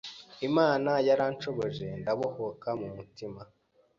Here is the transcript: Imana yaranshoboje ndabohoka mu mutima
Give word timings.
Imana 0.47 0.91
yaranshoboje 1.07 1.87
ndabohoka 2.01 2.69
mu 2.79 2.87
mutima 2.95 3.41